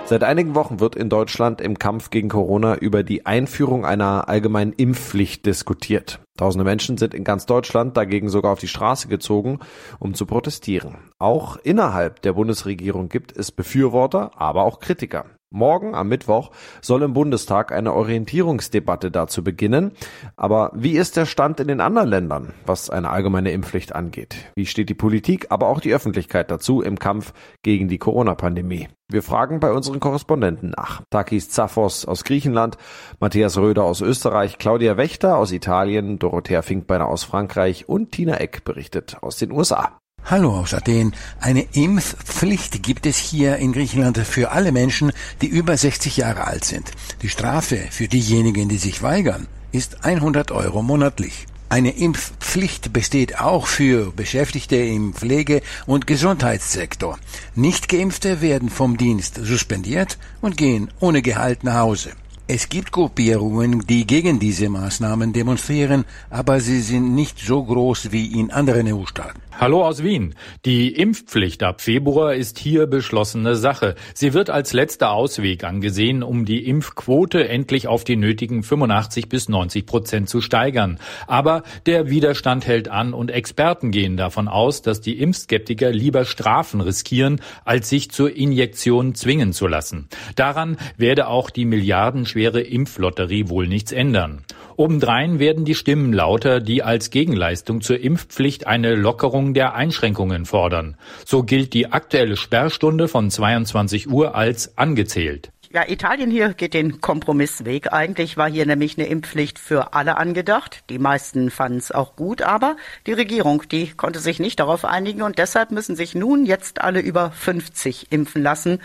Seit 0.06 0.24
einigen 0.24 0.54
Wochen 0.54 0.80
wird 0.80 0.96
in 0.96 1.10
Deutschland 1.10 1.60
im 1.60 1.80
Kampf 1.80 2.12
gegen 2.12 2.30
Corona 2.30 2.76
über 2.76 3.02
die 3.02 3.26
Einführung 3.26 3.84
einer 3.84 4.30
allgemeinen 4.30 4.74
Impfpflicht 4.74 5.48
diskutiert. 5.48 6.20
Tausende 6.38 6.64
Menschen 6.64 7.00
sind 7.00 7.16
in 7.16 7.24
ganz 7.24 7.48
Deutschland 7.48 7.98
dagegen 7.98 8.30
sogar 8.30 8.54
auf 8.54 8.60
die 8.60 8.68
Straße 8.68 9.08
gezogen, 9.08 9.60
um 9.98 10.14
zu 10.14 10.28
protestieren. 10.28 10.98
Auch 11.18 11.58
innerhalb 11.58 12.22
der 12.22 12.34
Bundesregierung 12.34 13.10
gibt 13.10 13.36
es 13.36 13.52
Befürworter, 13.52 14.40
aber 14.40 14.62
auch 14.62 14.80
Kritiker. 14.80 15.26
Morgen 15.56 15.96
am 15.96 16.10
Mittwoch 16.10 16.52
soll 16.82 17.02
im 17.02 17.14
Bundestag 17.14 17.72
eine 17.72 17.94
Orientierungsdebatte 17.94 19.10
dazu 19.10 19.44
beginnen. 19.44 19.94
Aber 20.36 20.72
wie 20.76 20.98
ist 20.98 21.16
der 21.16 21.26
Stand 21.26 21.62
in 21.62 21.70
den 21.70 21.80
anderen 21.80 22.10
Ländern, 22.10 22.54
was 22.66 22.90
eine 22.90 23.10
allgemeine 23.10 23.52
Impfpflicht 23.52 23.96
angeht? 23.96 24.36
Wie 24.56 24.66
steht 24.66 24.90
die 24.90 24.94
Politik, 24.94 25.48
aber 25.50 25.70
auch 25.70 25.80
die 25.80 25.94
Öffentlichkeit 25.94 26.52
dazu 26.52 26.82
im 26.82 27.00
Kampf 27.00 27.34
gegen 27.64 27.88
die 27.88 27.98
Corona-Pandemie? 27.98 28.90
Wir 29.08 29.24
fragen 29.24 29.60
bei 29.60 29.72
unseren 29.72 30.00
Korrespondenten 30.02 30.74
nach. 30.76 31.04
Takis 31.10 31.50
Zaphos 31.50 32.06
aus 32.06 32.24
Griechenland, 32.24 32.78
Matthias 33.20 33.58
Röder 33.58 33.84
aus 33.84 34.02
Österreich, 34.02 34.58
Claudia 34.58 34.98
Wächter 34.98 35.38
aus 35.38 35.52
Italien, 35.54 36.20
Dorothea 36.20 36.64
Finkbeiner 36.64 37.08
aus 37.08 37.24
Frankreich 37.24 37.88
und 37.88 38.12
Tina 38.12 38.38
Eck 38.38 38.66
berichtet 38.66 39.18
aus 39.22 39.38
den 39.38 39.52
USA. 39.52 40.00
Hallo 40.28 40.58
aus 40.58 40.74
Athen. 40.74 41.14
Eine 41.40 41.68
Impfpflicht 41.74 42.82
gibt 42.82 43.06
es 43.06 43.16
hier 43.16 43.58
in 43.58 43.74
Griechenland 43.74 44.18
für 44.18 44.50
alle 44.50 44.72
Menschen, 44.72 45.12
die 45.44 45.46
über 45.46 45.78
60 45.78 46.18
Jahre 46.18 46.46
alt 46.46 46.66
sind. 46.66 46.90
Die 47.22 47.30
Strafe 47.30 47.78
für 47.92 48.08
diejenigen, 48.08 48.68
die 48.68 48.80
sich 48.80 49.04
weigern, 49.04 49.46
ist 49.72 50.04
100 50.04 50.52
Euro 50.52 50.82
monatlich. 50.82 51.46
Eine 51.70 51.92
Impfpflicht 51.92 52.92
besteht 52.92 53.40
auch 53.40 53.68
für 53.68 54.12
Beschäftigte 54.14 54.78
im 54.78 55.14
Pflege- 55.14 55.62
und 55.86 56.08
Gesundheitssektor. 56.08 57.20
Nichtgeimpfte 57.54 58.42
werden 58.42 58.70
vom 58.70 58.98
Dienst 58.98 59.40
suspendiert 59.44 60.18
und 60.42 60.58
gehen 60.58 60.90
ohne 61.00 61.22
Gehalt 61.22 61.64
nach 61.64 61.76
Hause. 61.76 62.14
Es 62.48 62.70
gibt 62.70 62.92
Gruppierungen, 62.92 63.86
die 63.86 64.08
gegen 64.08 64.40
diese 64.40 64.70
Maßnahmen 64.70 65.34
demonstrieren, 65.34 66.06
aber 66.32 66.62
sie 66.62 66.82
sind 66.82 67.14
nicht 67.14 67.40
so 67.40 67.64
groß 67.64 68.12
wie 68.12 68.40
in 68.40 68.50
anderen 68.50 68.92
EU-Staaten. 68.92 69.45
Hallo 69.58 69.86
aus 69.86 70.04
Wien. 70.04 70.36
Die 70.66 70.90
Impfpflicht 70.90 71.64
ab 71.64 71.80
Februar 71.80 72.36
ist 72.36 72.60
hier 72.60 72.88
beschlossene 72.88 73.56
Sache. 73.56 73.96
Sie 74.14 74.34
wird 74.34 74.50
als 74.50 74.74
letzter 74.74 75.12
Ausweg 75.12 75.64
angesehen, 75.64 76.24
um 76.24 76.44
die 76.44 76.68
Impfquote 76.68 77.48
endlich 77.48 77.88
auf 77.88 78.04
die 78.04 78.18
nötigen 78.18 78.64
85 78.64 79.30
bis 79.30 79.48
90 79.48 79.86
Prozent 79.86 80.28
zu 80.28 80.42
steigern. 80.42 81.00
Aber 81.26 81.64
der 81.86 82.10
Widerstand 82.10 82.68
hält 82.68 82.90
an 82.90 83.14
und 83.14 83.32
Experten 83.32 83.92
gehen 83.92 84.18
davon 84.18 84.50
aus, 84.50 84.82
dass 84.82 85.00
die 85.00 85.20
Impfskeptiker 85.20 85.90
lieber 85.90 86.26
Strafen 86.26 86.82
riskieren, 86.82 87.40
als 87.64 87.88
sich 87.88 88.12
zur 88.12 88.36
Injektion 88.36 89.16
zwingen 89.16 89.54
zu 89.54 89.68
lassen. 89.68 90.10
Daran 90.36 90.76
werde 90.98 91.28
auch 91.28 91.50
die 91.50 91.64
milliardenschwere 91.64 92.60
Impflotterie 92.60 93.48
wohl 93.48 93.68
nichts 93.68 93.94
ändern. 93.94 94.44
Obendrein 94.78 95.40
werden 95.40 95.64
die 95.64 95.76
Stimmen 95.76 96.12
lauter, 96.12 96.60
die 96.60 96.84
als 96.84 97.10
Gegenleistung 97.10 97.80
zur 97.80 97.98
Impfpflicht 97.98 98.68
eine 98.68 98.96
Lockerung 98.96 99.45
der 99.54 99.76
Einschränkungen 99.76 100.46
fordern. 100.46 100.98
So 101.26 101.44
gilt 101.44 101.74
die 101.74 101.92
aktuelle 101.92 102.38
Sperrstunde 102.38 103.08
von 103.08 103.30
22 103.30 104.10
Uhr 104.10 104.36
als 104.36 104.78
angezählt. 104.78 105.52
Ja, 105.76 105.84
Italien 105.90 106.32
hier 106.32 106.54
geht 106.54 106.74
den 106.74 107.02
Kompromissweg. 107.02 107.92
Eigentlich 107.92 108.38
war 108.38 108.50
hier 108.50 108.66
nämlich 108.66 108.98
eine 108.98 109.08
Impfpflicht 109.08 109.60
für 109.60 109.94
alle 109.94 110.16
angedacht. 110.16 110.86
Die 110.90 111.00
meisten 111.00 111.52
fanden 111.52 111.80
es 111.80 111.92
auch 111.92 112.16
gut, 112.16 112.42
aber 112.42 112.78
die 113.08 113.12
Regierung, 113.12 113.62
die 113.70 113.92
konnte 113.92 114.20
sich 114.20 114.40
nicht 114.40 114.62
darauf 114.62 114.86
einigen 114.86 115.22
und 115.22 115.38
deshalb 115.38 115.72
müssen 115.72 115.98
sich 115.98 116.16
nun 116.16 116.46
jetzt 116.46 116.80
alle 116.80 117.02
über 117.02 117.30
50 117.32 118.10
impfen 118.14 118.42
lassen, 118.42 118.80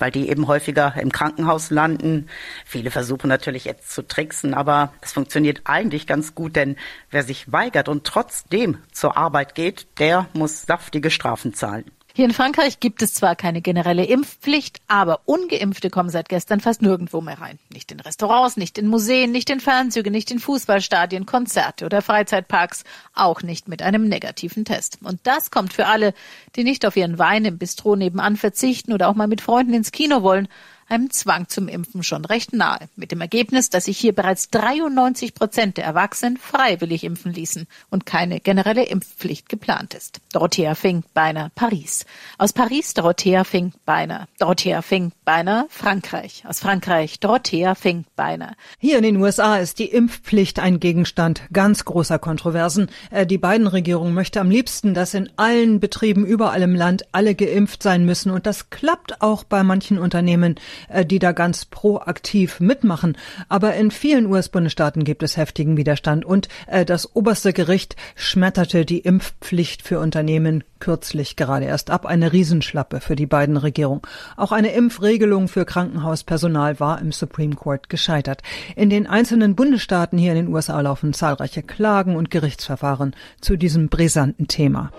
weil 0.00 0.10
die 0.10 0.28
eben 0.28 0.48
häufiger 0.48 0.96
im 1.00 1.12
Krankenhaus 1.12 1.70
landen. 1.70 2.26
Viele 2.66 2.90
versuchen 2.90 3.28
natürlich 3.28 3.64
jetzt 3.64 3.92
zu 3.92 4.02
tricksen, 4.02 4.52
aber 4.52 4.92
es 5.00 5.12
funktioniert 5.12 5.60
eigentlich 5.62 6.08
ganz 6.08 6.34
gut, 6.34 6.56
denn 6.56 6.74
wer 7.12 7.22
sich 7.22 7.52
weigert 7.52 7.88
und 7.88 8.02
trotzdem 8.02 8.78
zur 8.90 9.16
Arbeit 9.16 9.54
geht, 9.54 9.86
der 10.00 10.26
muss 10.32 10.62
saftige 10.62 11.12
Strafen 11.12 11.54
zahlen. 11.54 11.84
Hier 12.14 12.26
in 12.26 12.34
Frankreich 12.34 12.78
gibt 12.78 13.00
es 13.00 13.14
zwar 13.14 13.36
keine 13.36 13.62
generelle 13.62 14.04
Impfpflicht, 14.04 14.82
aber 14.86 15.20
ungeimpfte 15.24 15.88
kommen 15.88 16.10
seit 16.10 16.28
gestern 16.28 16.60
fast 16.60 16.82
nirgendwo 16.82 17.22
mehr 17.22 17.40
rein. 17.40 17.58
Nicht 17.72 17.90
in 17.90 18.00
Restaurants, 18.00 18.58
nicht 18.58 18.76
in 18.76 18.86
Museen, 18.86 19.32
nicht 19.32 19.48
in 19.48 19.60
Fernzüge, 19.60 20.10
nicht 20.10 20.30
in 20.30 20.38
Fußballstadien, 20.38 21.24
Konzerte 21.24 21.86
oder 21.86 22.02
Freizeitparks, 22.02 22.84
auch 23.14 23.42
nicht 23.42 23.66
mit 23.66 23.80
einem 23.80 24.08
negativen 24.08 24.66
Test. 24.66 24.98
Und 25.02 25.20
das 25.22 25.50
kommt 25.50 25.72
für 25.72 25.86
alle, 25.86 26.12
die 26.54 26.64
nicht 26.64 26.84
auf 26.84 26.96
ihren 26.96 27.18
Wein 27.18 27.46
im 27.46 27.56
Bistro 27.56 27.96
nebenan 27.96 28.36
verzichten 28.36 28.92
oder 28.92 29.08
auch 29.08 29.14
mal 29.14 29.26
mit 29.26 29.40
Freunden 29.40 29.72
ins 29.72 29.90
Kino 29.90 30.22
wollen, 30.22 30.48
einem 30.92 31.10
Zwang 31.10 31.48
zum 31.48 31.68
Impfen 31.68 32.02
schon 32.02 32.24
recht 32.24 32.52
nahe. 32.52 32.88
Mit 32.96 33.12
dem 33.12 33.20
Ergebnis, 33.22 33.70
dass 33.70 33.86
sich 33.86 33.96
hier 33.96 34.14
bereits 34.14 34.50
93 34.50 35.34
Prozent 35.34 35.78
der 35.78 35.84
Erwachsenen 35.84 36.36
freiwillig 36.36 37.04
impfen 37.04 37.32
ließen 37.32 37.66
und 37.88 38.04
keine 38.04 38.40
generelle 38.40 38.84
Impfpflicht 38.84 39.48
geplant 39.48 39.94
ist. 39.94 40.20
Dorothea 40.32 40.74
Fink-Beiner, 40.74 41.50
Paris. 41.54 42.04
Aus 42.36 42.52
Paris 42.52 42.92
Dorothea 42.92 43.44
Fink-Beiner. 43.44 44.28
Dorothea 44.38 44.82
Fink-Beiner, 44.82 45.66
Frankreich. 45.70 46.44
Aus 46.46 46.60
Frankreich 46.60 47.20
Dorothea 47.20 47.74
Fink-Beiner. 47.74 48.54
Hier 48.78 48.98
in 48.98 49.02
den 49.02 49.16
USA 49.16 49.56
ist 49.56 49.78
die 49.78 49.86
Impfpflicht 49.86 50.58
ein 50.58 50.78
Gegenstand 50.78 51.42
ganz 51.54 51.86
großer 51.86 52.18
Kontroversen. 52.18 52.90
Äh, 53.10 53.26
die 53.26 53.38
beiden 53.38 53.66
Regierung 53.66 54.12
möchte 54.12 54.40
am 54.40 54.50
liebsten, 54.50 54.92
dass 54.92 55.14
in 55.14 55.30
allen 55.36 55.80
Betrieben 55.80 56.26
überall 56.26 56.60
im 56.60 56.74
Land 56.74 57.06
alle 57.12 57.34
geimpft 57.34 57.82
sein 57.82 58.04
müssen. 58.04 58.30
Und 58.30 58.44
das 58.44 58.68
klappt 58.68 59.22
auch 59.22 59.44
bei 59.44 59.62
manchen 59.62 59.98
Unternehmen. 59.98 60.56
Äh, 60.88 61.04
die 61.04 61.18
da 61.18 61.32
ganz 61.32 61.64
proaktiv 61.64 62.60
mitmachen. 62.60 63.16
Aber 63.48 63.74
in 63.74 63.90
vielen 63.90 64.26
US-Bundesstaaten 64.26 65.04
gibt 65.04 65.22
es 65.22 65.36
heftigen 65.36 65.76
Widerstand 65.76 66.24
und 66.24 66.48
äh, 66.66 66.84
das 66.84 67.14
oberste 67.14 67.52
Gericht 67.52 67.96
schmetterte 68.14 68.84
die 68.84 69.00
Impfpflicht 69.00 69.82
für 69.82 70.00
Unternehmen 70.00 70.64
kürzlich 70.80 71.36
gerade 71.36 71.66
erst 71.66 71.90
ab. 71.90 72.06
Eine 72.06 72.32
Riesenschlappe 72.32 73.00
für 73.00 73.16
die 73.16 73.26
beiden 73.26 73.56
Regierungen. 73.56 74.02
Auch 74.36 74.52
eine 74.52 74.72
Impfregelung 74.72 75.48
für 75.48 75.64
Krankenhauspersonal 75.64 76.80
war 76.80 77.00
im 77.00 77.12
Supreme 77.12 77.54
Court 77.54 77.88
gescheitert. 77.88 78.42
In 78.74 78.90
den 78.90 79.06
einzelnen 79.06 79.54
Bundesstaaten 79.54 80.18
hier 80.18 80.32
in 80.32 80.46
den 80.46 80.48
USA 80.48 80.80
laufen 80.80 81.12
zahlreiche 81.12 81.62
Klagen 81.62 82.16
und 82.16 82.30
Gerichtsverfahren 82.30 83.14
zu 83.40 83.56
diesem 83.56 83.88
brisanten 83.88 84.48
Thema. 84.48 84.90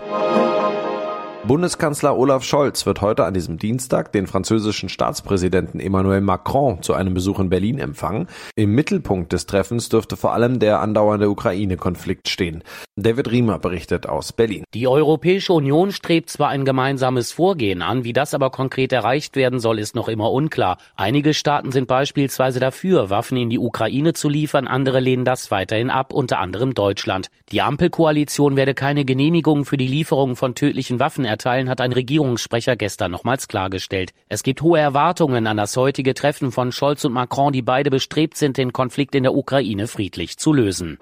Bundeskanzler 1.46 2.16
Olaf 2.16 2.42
Scholz 2.42 2.86
wird 2.86 3.02
heute 3.02 3.26
an 3.26 3.34
diesem 3.34 3.58
Dienstag 3.58 4.12
den 4.12 4.26
französischen 4.26 4.88
Staatspräsidenten 4.88 5.78
Emmanuel 5.78 6.22
Macron 6.22 6.80
zu 6.80 6.94
einem 6.94 7.12
Besuch 7.12 7.38
in 7.38 7.50
Berlin 7.50 7.78
empfangen. 7.78 8.28
Im 8.56 8.74
Mittelpunkt 8.74 9.30
des 9.30 9.44
Treffens 9.44 9.90
dürfte 9.90 10.16
vor 10.16 10.32
allem 10.32 10.58
der 10.58 10.80
andauernde 10.80 11.28
Ukraine-Konflikt 11.28 12.30
stehen. 12.30 12.64
David 12.96 13.30
Riemer 13.30 13.58
berichtet 13.58 14.06
aus 14.06 14.32
Berlin. 14.32 14.64
Die 14.72 14.88
Europäische 14.88 15.52
Union 15.52 15.92
strebt 15.92 16.30
zwar 16.30 16.48
ein 16.48 16.64
gemeinsames 16.64 17.32
Vorgehen 17.32 17.82
an, 17.82 18.04
wie 18.04 18.14
das 18.14 18.32
aber 18.32 18.48
konkret 18.48 18.92
erreicht 18.94 19.36
werden 19.36 19.58
soll, 19.58 19.78
ist 19.78 19.94
noch 19.94 20.08
immer 20.08 20.32
unklar. 20.32 20.78
Einige 20.96 21.34
Staaten 21.34 21.72
sind 21.72 21.88
beispielsweise 21.88 22.58
dafür, 22.58 23.10
Waffen 23.10 23.36
in 23.36 23.50
die 23.50 23.58
Ukraine 23.58 24.14
zu 24.14 24.30
liefern, 24.30 24.66
andere 24.66 25.00
lehnen 25.00 25.26
das 25.26 25.50
weiterhin 25.50 25.90
ab, 25.90 26.14
unter 26.14 26.38
anderem 26.38 26.72
Deutschland. 26.72 27.28
Die 27.52 27.60
Ampelkoalition 27.60 28.56
werde 28.56 28.72
keine 28.72 29.04
Genehmigung 29.04 29.66
für 29.66 29.76
die 29.76 29.88
Lieferung 29.88 30.36
von 30.36 30.54
tödlichen 30.54 31.00
Waffen 31.00 31.26
erteilen, 31.34 31.68
hat 31.68 31.80
ein 31.80 31.92
Regierungssprecher 31.92 32.76
gestern 32.76 33.10
nochmals 33.10 33.48
klargestellt. 33.48 34.12
Es 34.28 34.44
gibt 34.44 34.62
hohe 34.62 34.78
Erwartungen 34.78 35.48
an 35.48 35.56
das 35.56 35.76
heutige 35.76 36.14
Treffen 36.14 36.52
von 36.52 36.70
Scholz 36.70 37.04
und 37.04 37.12
Macron, 37.12 37.52
die 37.52 37.62
beide 37.62 37.90
bestrebt 37.90 38.36
sind, 38.36 38.56
den 38.56 38.72
Konflikt 38.72 39.16
in 39.16 39.24
der 39.24 39.34
Ukraine 39.34 39.88
friedlich 39.88 40.38
zu 40.38 40.52
lösen. 40.52 40.98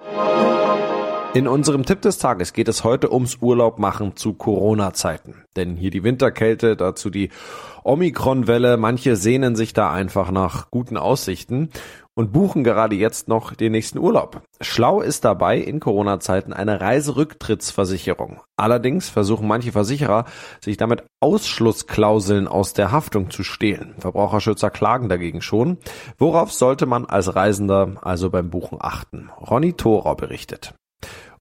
In 1.35 1.47
unserem 1.47 1.83
Tipp 1.83 2.01
des 2.01 2.19
Tages 2.19 2.53
geht 2.53 2.67
es 2.67 2.83
heute 2.83 3.11
ums 3.11 3.37
Urlaubmachen 3.41 4.15
zu 4.15 4.33
Corona-Zeiten. 4.33 5.43
Denn 5.55 5.75
hier 5.75 5.89
die 5.89 6.03
Winterkälte, 6.03 6.75
dazu 6.75 7.09
die 7.09 7.29
Omikron-Welle. 7.83 8.77
Manche 8.77 9.15
sehnen 9.15 9.55
sich 9.55 9.73
da 9.73 9.91
einfach 9.91 10.29
nach 10.29 10.69
guten 10.69 10.95
Aussichten 10.95 11.69
und 12.15 12.31
buchen 12.31 12.63
gerade 12.63 12.95
jetzt 12.95 13.27
noch 13.27 13.53
den 13.53 13.71
nächsten 13.71 13.97
Urlaub. 13.97 14.41
Schlau 14.61 15.01
ist 15.01 15.25
dabei 15.25 15.57
in 15.57 15.79
Corona-Zeiten 15.79 16.53
eine 16.53 16.79
Reiserücktrittsversicherung. 16.79 18.41
Allerdings 18.55 19.09
versuchen 19.09 19.47
manche 19.47 19.71
Versicherer, 19.71 20.25
sich 20.61 20.77
damit 20.77 21.03
Ausschlussklauseln 21.19 22.47
aus 22.47 22.73
der 22.73 22.91
Haftung 22.91 23.29
zu 23.29 23.43
stehlen. 23.43 23.95
Verbraucherschützer 23.99 24.69
klagen 24.69 25.09
dagegen 25.09 25.41
schon. 25.41 25.77
Worauf 26.17 26.53
sollte 26.53 26.85
man 26.85 27.05
als 27.05 27.35
Reisender 27.35 27.95
also 28.01 28.29
beim 28.29 28.49
Buchen 28.49 28.77
achten? 28.79 29.29
Ronny 29.39 29.73
Thorer 29.73 30.15
berichtet. 30.15 30.73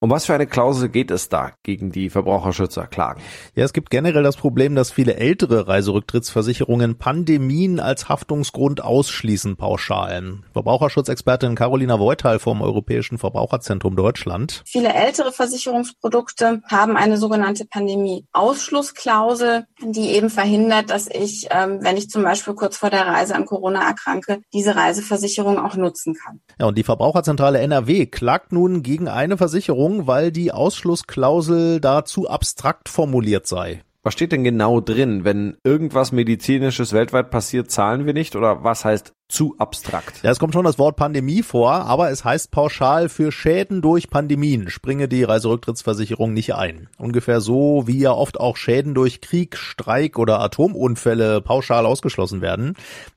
Um 0.02 0.10
was 0.10 0.26
für 0.26 0.34
eine 0.34 0.48
Klausel 0.48 0.88
geht 0.88 1.12
es 1.12 1.28
da 1.28 1.52
gegen 1.62 1.92
die 1.92 2.10
Verbraucherschützer 2.10 2.88
klagen? 2.88 3.22
Ja, 3.54 3.64
es 3.64 3.72
gibt 3.72 3.88
generell 3.88 4.24
das 4.24 4.36
Problem, 4.36 4.74
dass 4.74 4.90
viele 4.90 5.14
ältere 5.14 5.68
Reiserücktrittsversicherungen 5.68 6.98
Pandemien 6.98 7.78
als 7.78 8.08
Haftungsgrund 8.08 8.82
ausschließen 8.82 9.54
pauschal. 9.54 10.40
Verbraucherschutzexpertin 10.52 11.54
Carolina 11.54 12.00
Voital 12.00 12.40
vom 12.40 12.62
Europäischen 12.62 13.16
Verbraucherzentrum 13.16 13.94
Deutschland. 13.94 14.64
Viele 14.66 14.92
ältere 14.92 15.30
Versicherungsprodukte 15.30 16.62
haben 16.68 16.96
eine 16.96 17.16
sogenannte 17.16 17.64
Pandemie-Ausschlussklausel, 17.64 19.66
die 19.86 20.16
eben 20.16 20.30
verhindert, 20.30 20.90
dass 20.90 21.06
ich, 21.06 21.46
ähm, 21.52 21.78
wenn 21.80 21.96
ich 21.96 22.10
zum 22.10 22.24
Beispiel 22.24 22.54
kurz 22.54 22.76
vor 22.76 22.90
der 22.90 23.06
Reise 23.06 23.36
an 23.36 23.46
Corona 23.46 23.86
erkranke, 23.86 24.40
diese 24.52 24.74
Reiseversicherung 24.74 25.60
auch 25.60 25.76
nutzen 25.76 26.14
kann. 26.14 26.40
Ja, 26.58 26.66
und 26.66 26.76
die 26.76 26.82
Verbraucherzentrale 26.82 27.60
NRW 27.60 28.06
klagt 28.06 28.50
nun 28.50 28.82
gegen 28.82 29.06
eine 29.06 29.36
Versicherung, 29.36 29.91
Änderung, 29.92 30.06
weil 30.06 30.32
die 30.32 30.52
Ausschlussklausel 30.52 31.80
da 31.80 32.04
zu 32.04 32.28
abstrakt 32.28 32.88
formuliert 32.88 33.46
sei. 33.46 33.82
Was 34.02 34.14
steht 34.14 34.32
denn 34.32 34.42
genau 34.42 34.80
drin? 34.80 35.24
Wenn 35.24 35.56
irgendwas 35.62 36.10
Medizinisches 36.10 36.92
weltweit 36.92 37.30
passiert, 37.30 37.70
zahlen 37.70 38.04
wir 38.04 38.14
nicht? 38.14 38.34
Oder 38.34 38.64
was 38.64 38.84
heißt 38.84 39.12
zu 39.32 39.54
abstrakt. 39.58 40.22
Ja, 40.22 40.30
es 40.30 40.38
kommt 40.38 40.52
schon 40.52 40.64
das 40.64 40.78
Wort 40.78 40.96
Pandemie 40.96 41.42
vor, 41.42 41.72
aber 41.72 42.10
es 42.10 42.24
heißt 42.24 42.50
pauschal 42.50 43.08
für 43.08 43.32
Schäden 43.32 43.80
durch 43.80 44.10
Pandemien 44.10 44.68
springe 44.68 45.08
die 45.08 45.24
Reiserücktrittsversicherung 45.24 46.32
nicht 46.32 46.54
ein. 46.54 46.88
Ungefähr 46.98 47.40
so, 47.40 47.84
wie 47.86 47.98
ja 47.98 48.12
oft 48.12 48.38
auch 48.38 48.56
Schäden 48.56 48.94
durch 48.94 49.20
Krieg, 49.20 49.56
Streik 49.56 50.18
oder 50.18 50.40
Atomunfälle 50.40 51.40
pauschal 51.40 51.86
ausgeschlossen 51.86 52.42
werden. 52.42 52.74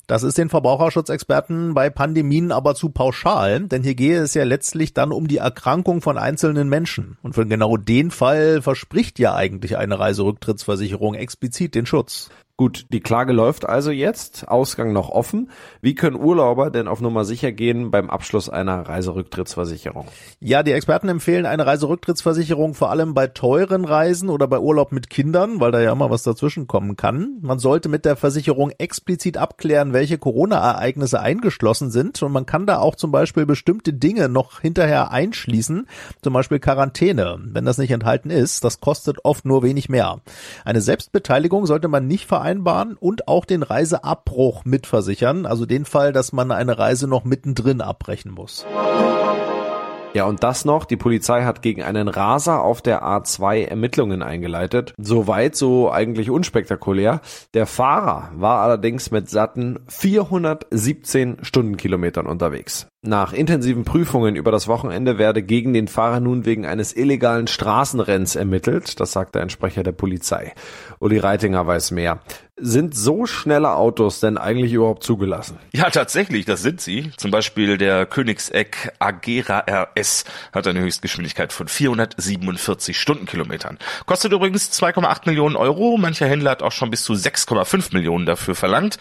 Das 0.08 0.24
ist 0.24 0.38
den 0.38 0.50
Verbraucherschutzexperten 0.50 1.74
bei 1.74 1.90
Pandemien 1.90 2.52
aber 2.52 2.76
zu 2.76 2.90
pauschal, 2.90 3.62
denn 3.62 3.84
hier 3.84 3.96
gehe 3.96 4.20
es 4.20 4.36
ja 4.36 4.44
letztlich 4.44 4.94
dann 4.94 5.12
um 5.12 5.28
die 5.28 5.38
Erkrankung 5.38 6.02
von 6.02 6.18
einzelnen 6.18 6.70
Menschen. 6.70 7.18
Und 7.24 7.34
für 7.34 7.46
genau 7.46 7.76
den 7.76 8.12
Fall 8.12 8.62
verspricht 8.62 9.18
ja 9.20 9.36
eigentlich 9.36 9.78
eine 9.78 10.00
Reiserücktrittsversicherung 10.00 11.16
explizit 11.16 11.76
den 11.76 11.88
Schutz. 11.88 12.30
Gut, 12.58 12.86
die 12.94 13.02
Klage 13.02 13.34
läuft 13.34 13.68
also 13.68 13.92
jetzt, 13.92 14.48
Ausgang 14.48 14.94
noch 14.94 15.10
offen. 15.10 15.52
Wie 15.82 15.94
können 15.94 16.16
Urlauber 16.16 16.72
denn 16.72 16.88
auf 16.88 17.02
Nummer 17.02 17.26
sicher 17.26 17.52
gehen 17.52 17.92
beim 17.92 18.10
Abschluss 18.10 18.48
einer 18.48 18.88
Reiserücktrittsversicherung? 18.88 20.08
Ja, 20.40 20.64
die 20.64 20.72
Experten 20.72 21.10
empfehlen 21.10 21.46
eine 21.46 21.66
Reiserücktrittsversicherung 21.66 22.74
vor 22.74 22.92
allem 22.92 23.14
bei 23.14 23.28
teuren 23.28 23.84
Reisen 23.84 24.30
oder 24.30 24.48
bei 24.48 24.58
Urlaub 24.58 24.94
mit 24.94 25.10
Kindern, 25.10 25.60
weil 25.60 25.74
da 25.74 25.82
ja 25.82 25.92
immer 25.92 26.10
was 26.10 26.24
dazwischen 26.24 26.66
kommen 26.66 26.96
kann. 26.96 27.40
Man 27.42 27.60
sollte 27.60 27.90
mit 27.90 28.06
der 28.06 28.16
Versicherung 28.16 28.72
explizit 28.78 29.36
abklären, 29.36 29.92
welche 29.92 30.18
Corona-Ereignisse 30.18 31.20
eingeschlossen 31.20 31.92
sind 31.92 32.24
und 32.24 32.32
man 32.32 32.46
kann 32.46 32.66
da 32.66 32.80
auch 32.80 32.96
zum 32.96 33.12
Beispiel 33.12 33.46
bestimmte 33.46 33.92
Dinge 33.92 34.30
noch 34.30 34.62
hinterher 34.62 35.12
einschließen, 35.12 35.90
zum 36.22 36.32
Beispiel 36.32 36.60
Quarantäne. 36.60 37.38
Wenn 37.38 37.66
das 37.66 37.80
nicht 37.80 37.92
enthalten 37.92 38.30
ist, 38.30 38.64
das 38.64 38.80
kostet 38.80 39.26
oft 39.26 39.44
nur 39.44 39.62
wenig 39.62 39.90
mehr. 39.90 40.22
Eine 40.64 40.80
Selbstbeteiligung 40.80 41.66
sollte 41.66 41.90
man 41.90 42.08
nicht 42.08 42.26
vereinbaren 42.46 42.96
und 43.00 43.28
auch 43.28 43.44
den 43.44 43.64
Reiseabbruch 43.64 44.66
mitversichern, 44.66 45.48
also 45.48 45.66
den 45.66 45.84
Fall, 45.84 46.14
dass 46.14 46.32
man 46.32 46.52
eine 46.52 46.78
Reise 46.78 47.08
noch 47.08 47.24
mittendrin 47.24 47.82
abbrechen 47.82 48.32
muss. 48.32 48.68
Ja, 50.14 50.25
und 50.25 50.44
das 50.44 50.64
noch, 50.64 50.86
die 50.86 50.96
Polizei 50.96 51.44
hat 51.44 51.62
gegen 51.62 51.84
einen 51.84 52.08
Raser 52.08 52.62
auf 52.62 52.82
der 52.82 53.04
A2 53.04 53.66
Ermittlungen 53.66 54.22
eingeleitet. 54.22 54.94
Soweit 54.98 55.58
so 55.58 55.92
eigentlich 55.92 56.30
unspektakulär. 56.30 57.20
Der 57.54 57.66
Fahrer 57.66 58.30
war 58.36 58.62
allerdings 58.62 59.12
mit 59.12 59.30
satten 59.30 59.80
417 59.90 61.40
Stundenkilometern 61.42 62.28
unterwegs. 62.28 62.88
Nach 63.08 63.34
intensiven 63.34 63.84
Prüfungen 63.84 64.36
über 64.36 64.52
das 64.52 64.68
Wochenende 64.68 65.20
werde 65.20 65.44
gegen 65.44 65.74
den 65.74 65.88
Fahrer 65.88 66.20
nun 66.20 66.44
wegen 66.46 66.66
eines 66.66 66.96
illegalen 66.96 67.46
Straßenrenns 67.46 68.36
ermittelt, 68.36 69.00
das 69.00 69.12
sagte 69.12 69.42
ein 69.42 69.52
Sprecher 69.52 69.84
der 69.84 69.92
Polizei. 69.92 70.54
Uli 71.00 71.20
Reitinger 71.20 71.68
weiß 71.68 71.92
mehr. 71.92 72.20
Sind 72.58 72.96
so 72.96 73.26
schnelle 73.26 73.72
Autos 73.72 74.22
denn 74.22 74.38
eigentlich 74.38 74.72
überhaupt 74.72 75.04
zugelassen? 75.04 75.60
Ja, 75.74 75.90
tatsächlich, 75.90 76.46
das 76.46 76.62
sind 76.62 76.80
sie. 76.80 77.12
Zum 77.18 77.30
Beispiel 77.30 77.78
der 77.78 78.06
Königseck 78.06 78.94
Agera 78.98 79.66
RS 79.70 80.24
hat 80.54 80.66
eine 80.66 80.80
Höchstgeschwindigkeit 80.80 81.52
von 81.52 81.68
447 81.68 82.98
Stundenkilometern. 82.98 83.78
Kostet 84.06 84.32
übrigens 84.32 84.72
2,8 84.72 85.24
Millionen 85.26 85.58
Euro. 85.58 85.98
Mancher 85.98 86.28
Händler 86.28 86.52
hat 86.52 86.64
auch 86.64 86.72
schon 86.72 86.92
bis 86.92 87.04
zu 87.04 87.12
6,5 87.12 87.94
Millionen 87.94 88.26
dafür 88.26 88.56
verlangt. 88.56 89.00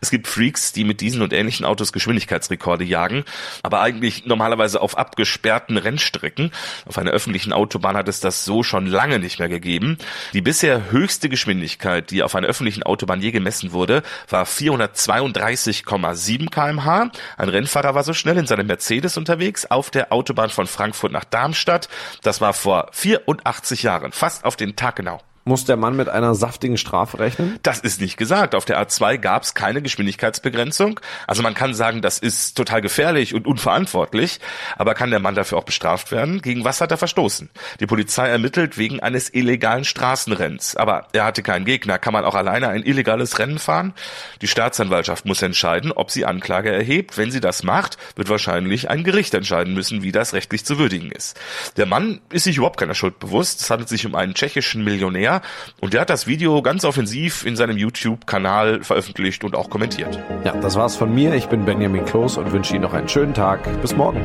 Es 0.00 0.10
gibt 0.10 0.28
Freaks, 0.28 0.72
die 0.72 0.84
mit 0.84 1.00
diesen 1.00 1.22
und 1.22 1.32
ähnlichen 1.32 1.66
Autos 1.66 1.92
Geschwindigkeitsrekorde 1.92 2.84
jagen, 2.84 3.24
aber 3.62 3.80
eigentlich 3.80 4.26
normalerweise 4.26 4.80
auf 4.80 4.96
abgesperrten 4.96 5.76
Rennstrecken. 5.76 6.52
Auf 6.86 6.98
einer 6.98 7.10
öffentlichen 7.10 7.52
Autobahn 7.52 7.96
hat 7.96 8.08
es 8.08 8.20
das 8.20 8.44
so 8.44 8.62
schon 8.62 8.86
lange 8.86 9.18
nicht 9.18 9.38
mehr 9.38 9.48
gegeben. 9.48 9.98
Die 10.32 10.42
bisher 10.42 10.90
höchste 10.90 11.28
Geschwindigkeit, 11.28 12.10
die 12.10 12.22
auf 12.22 12.34
einer 12.34 12.46
öffentlichen 12.46 12.82
Autobahn 12.82 13.20
je 13.20 13.30
gemessen 13.30 13.72
wurde, 13.72 14.02
war 14.28 14.44
432,7 14.44 16.50
kmh. 16.50 17.10
Ein 17.36 17.48
Rennfahrer 17.48 17.94
war 17.94 18.04
so 18.04 18.14
schnell 18.14 18.38
in 18.38 18.46
seinem 18.46 18.66
Mercedes 18.66 19.16
unterwegs 19.16 19.66
auf 19.66 19.90
der 19.90 20.12
Autobahn 20.12 20.50
von 20.50 20.66
Frankfurt 20.66 21.12
nach 21.12 21.24
Darmstadt. 21.24 21.88
Das 22.22 22.40
war 22.40 22.52
vor 22.52 22.88
84 22.92 23.82
Jahren, 23.82 24.12
fast 24.12 24.44
auf 24.44 24.56
den 24.56 24.76
Tag 24.76 24.96
genau. 24.96 25.20
Muss 25.44 25.64
der 25.64 25.76
Mann 25.76 25.96
mit 25.96 26.08
einer 26.08 26.36
saftigen 26.36 26.76
Strafe 26.76 27.18
rechnen? 27.18 27.58
Das 27.64 27.80
ist 27.80 28.00
nicht 28.00 28.16
gesagt. 28.16 28.54
Auf 28.54 28.64
der 28.64 28.80
A2 28.80 29.18
gab 29.18 29.42
es 29.42 29.54
keine 29.54 29.82
Geschwindigkeitsbegrenzung. 29.82 31.00
Also 31.26 31.42
man 31.42 31.54
kann 31.54 31.74
sagen, 31.74 32.00
das 32.00 32.20
ist 32.20 32.56
total 32.56 32.80
gefährlich 32.80 33.34
und 33.34 33.48
unverantwortlich. 33.48 34.38
Aber 34.78 34.94
kann 34.94 35.10
der 35.10 35.18
Mann 35.18 35.34
dafür 35.34 35.58
auch 35.58 35.64
bestraft 35.64 36.12
werden? 36.12 36.42
Gegen 36.42 36.64
was 36.64 36.80
hat 36.80 36.92
er 36.92 36.96
verstoßen? 36.96 37.50
Die 37.80 37.86
Polizei 37.86 38.28
ermittelt 38.28 38.78
wegen 38.78 39.00
eines 39.00 39.34
illegalen 39.34 39.84
Straßenrenns. 39.84 40.76
Aber 40.76 41.08
er 41.12 41.24
hatte 41.24 41.42
keinen 41.42 41.64
Gegner. 41.64 41.98
Kann 41.98 42.12
man 42.12 42.24
auch 42.24 42.36
alleine 42.36 42.68
ein 42.68 42.84
illegales 42.84 43.40
Rennen 43.40 43.58
fahren? 43.58 43.94
Die 44.42 44.48
Staatsanwaltschaft 44.48 45.26
muss 45.26 45.42
entscheiden, 45.42 45.90
ob 45.90 46.12
sie 46.12 46.24
Anklage 46.24 46.70
erhebt. 46.70 47.18
Wenn 47.18 47.32
sie 47.32 47.40
das 47.40 47.64
macht, 47.64 47.98
wird 48.14 48.28
wahrscheinlich 48.28 48.90
ein 48.90 49.02
Gericht 49.02 49.34
entscheiden 49.34 49.74
müssen, 49.74 50.04
wie 50.04 50.12
das 50.12 50.34
rechtlich 50.34 50.64
zu 50.64 50.78
würdigen 50.78 51.10
ist. 51.10 51.36
Der 51.76 51.86
Mann 51.86 52.20
ist 52.30 52.44
sich 52.44 52.58
überhaupt 52.58 52.78
keiner 52.78 52.94
Schuld 52.94 53.18
bewusst. 53.18 53.60
Es 53.60 53.70
handelt 53.70 53.88
sich 53.88 54.06
um 54.06 54.14
einen 54.14 54.34
tschechischen 54.34 54.84
Millionär 54.84 55.31
und 55.80 55.94
der 55.94 56.02
hat 56.02 56.10
das 56.10 56.26
Video 56.26 56.60
ganz 56.62 56.84
offensiv 56.84 57.46
in 57.46 57.56
seinem 57.56 57.78
YouTube-Kanal 57.78 58.82
veröffentlicht 58.82 59.44
und 59.44 59.54
auch 59.54 59.70
kommentiert. 59.70 60.18
Ja, 60.44 60.52
das 60.52 60.76
war's 60.76 60.96
von 60.96 61.14
mir. 61.14 61.34
Ich 61.34 61.46
bin 61.46 61.64
Benjamin 61.64 62.04
Kloß 62.04 62.36
und 62.36 62.52
wünsche 62.52 62.74
Ihnen 62.74 62.82
noch 62.82 62.94
einen 62.94 63.08
schönen 63.08 63.34
Tag. 63.34 63.80
Bis 63.80 63.96
morgen. 63.96 64.22